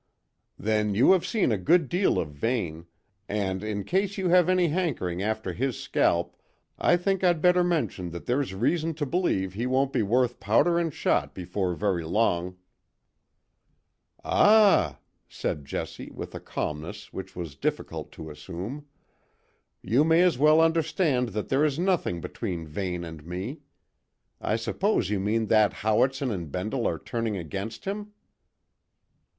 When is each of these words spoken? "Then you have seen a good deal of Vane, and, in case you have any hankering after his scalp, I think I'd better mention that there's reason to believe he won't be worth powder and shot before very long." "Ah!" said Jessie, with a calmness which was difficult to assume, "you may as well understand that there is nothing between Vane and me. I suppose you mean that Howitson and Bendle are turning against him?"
"Then 0.57 0.95
you 0.95 1.11
have 1.11 1.27
seen 1.27 1.51
a 1.51 1.59
good 1.59 1.87
deal 1.87 2.17
of 2.17 2.29
Vane, 2.31 2.87
and, 3.29 3.63
in 3.63 3.83
case 3.83 4.17
you 4.17 4.29
have 4.29 4.49
any 4.49 4.69
hankering 4.69 5.21
after 5.21 5.53
his 5.53 5.79
scalp, 5.79 6.35
I 6.79 6.97
think 6.97 7.23
I'd 7.23 7.39
better 7.39 7.63
mention 7.63 8.09
that 8.09 8.25
there's 8.25 8.55
reason 8.55 8.95
to 8.95 9.05
believe 9.05 9.53
he 9.53 9.67
won't 9.67 9.93
be 9.93 10.01
worth 10.01 10.39
powder 10.39 10.79
and 10.79 10.91
shot 10.91 11.35
before 11.35 11.75
very 11.75 12.03
long." 12.03 12.57
"Ah!" 14.25 14.97
said 15.29 15.65
Jessie, 15.65 16.09
with 16.09 16.33
a 16.33 16.39
calmness 16.39 17.13
which 17.13 17.35
was 17.35 17.53
difficult 17.55 18.11
to 18.13 18.31
assume, 18.31 18.87
"you 19.83 20.03
may 20.03 20.23
as 20.23 20.35
well 20.35 20.61
understand 20.61 21.29
that 21.29 21.49
there 21.49 21.63
is 21.63 21.77
nothing 21.77 22.19
between 22.21 22.65
Vane 22.65 23.03
and 23.03 23.23
me. 23.23 23.59
I 24.41 24.55
suppose 24.55 25.11
you 25.11 25.19
mean 25.19 25.45
that 25.45 25.73
Howitson 25.85 26.31
and 26.31 26.51
Bendle 26.51 26.87
are 26.87 26.97
turning 26.97 27.37
against 27.37 27.85
him?" 27.85 28.13